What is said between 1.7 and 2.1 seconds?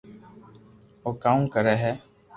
ھي